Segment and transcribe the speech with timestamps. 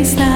[0.00, 0.26] está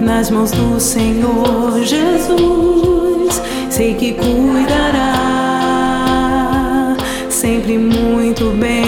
[0.00, 3.42] nas mãos do Senhor Jesus.
[3.70, 5.12] Sei que cuidará
[7.28, 8.81] sempre muito bem.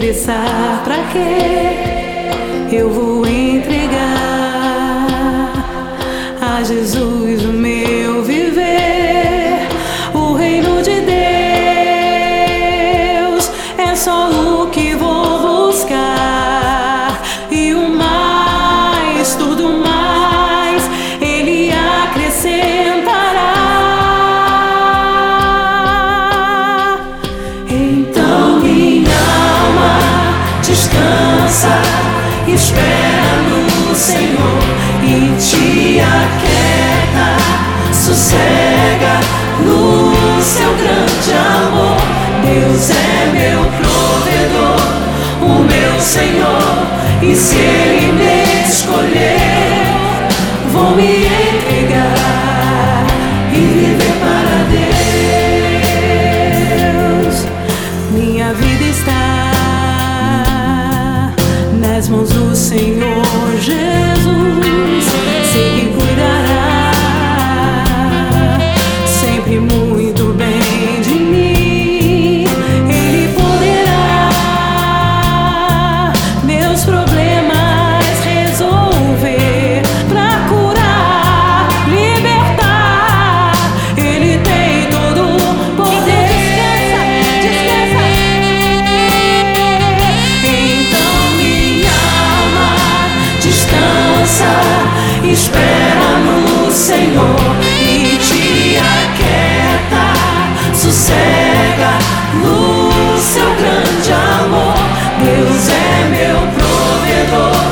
[0.00, 2.74] Estressar para quê?
[2.74, 3.92] Eu vou entregar
[6.40, 7.79] a Jesus o meu
[32.60, 34.62] espera no Senhor
[35.02, 37.28] e te aquieta,
[37.92, 39.14] sossega
[39.64, 41.96] no seu grande amor.
[42.44, 44.82] Deus é meu provedor,
[45.40, 46.86] o meu Senhor,
[47.22, 49.39] e se Ele me escolher,
[94.20, 94.44] descansa,
[95.24, 100.04] espera no Senhor e te aquieta,
[100.74, 101.98] sossega
[102.34, 104.74] no seu grande amor.
[105.22, 107.66] Deus é meu provedor,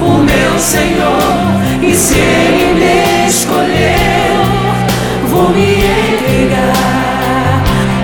[0.00, 4.40] o meu Senhor, e se Ele me escolher,
[5.28, 7.62] vou me entregar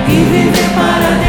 [0.08, 1.27] e viver para Deus.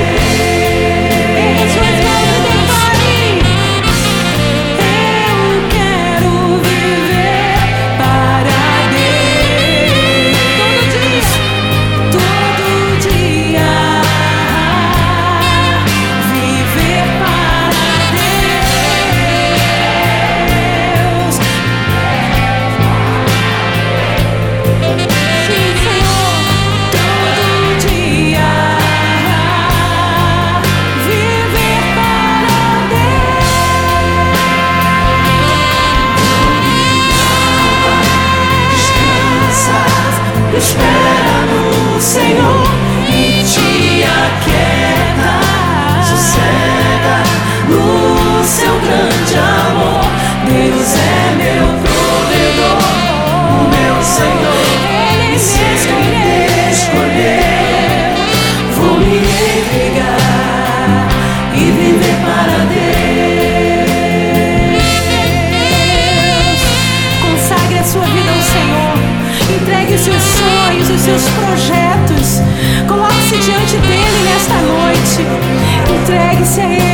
[76.50, 76.89] say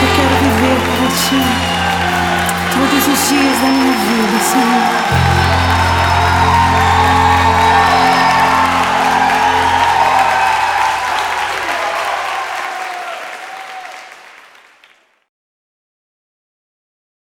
[0.00, 1.42] Eu quero viver para ti
[2.72, 6.07] todos os dias da minha vida, Senhor.